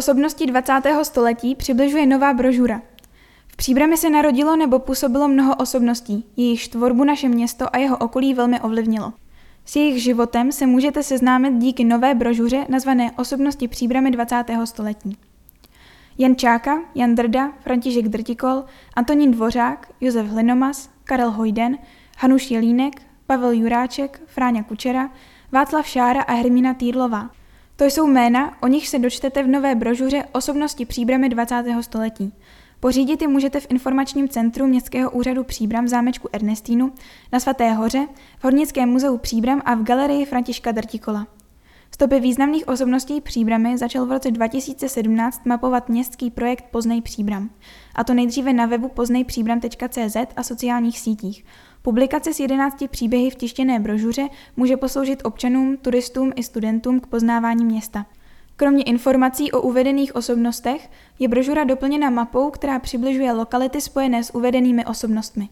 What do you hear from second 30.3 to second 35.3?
Osobnosti Příbramy 20. století. Pořídit ji můžete v informačním centru Městského